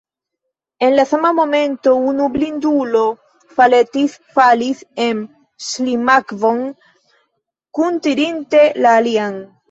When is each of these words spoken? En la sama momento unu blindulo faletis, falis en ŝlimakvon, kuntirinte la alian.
En 0.85 0.93
la 0.99 1.03
sama 1.07 1.29
momento 1.39 1.91
unu 2.11 2.29
blindulo 2.37 3.01
faletis, 3.59 4.15
falis 4.37 4.81
en 5.05 5.21
ŝlimakvon, 5.67 6.63
kuntirinte 7.81 8.63
la 8.87 8.95
alian. 9.03 9.39